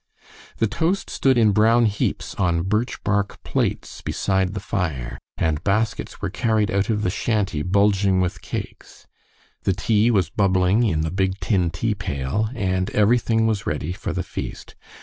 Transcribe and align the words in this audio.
The 0.57 0.65
toast 0.65 1.11
stood 1.11 1.37
in 1.37 1.51
brown 1.51 1.85
heaps 1.85 2.33
on 2.33 2.63
birch 2.63 3.03
bark 3.03 3.37
plates 3.43 4.01
beside 4.01 4.55
the 4.55 4.59
fire, 4.59 5.19
and 5.37 5.63
baskets 5.63 6.23
were 6.23 6.31
carried 6.31 6.71
out 6.71 6.89
of 6.89 7.03
the 7.03 7.11
shanty 7.11 7.61
bulging 7.61 8.19
with 8.19 8.41
cakes; 8.41 9.05
the 9.61 9.73
tea 9.73 10.09
was 10.09 10.31
bubbling 10.31 10.81
in 10.81 11.01
the 11.01 11.11
big 11.11 11.39
tin 11.39 11.69
tea 11.69 11.93
pail, 11.93 12.49
and 12.55 12.89
everything 12.95 13.45
was 13.45 13.67
ready 13.67 13.91
for 13.91 14.11
the 14.11 14.23
feast. 14.23 14.73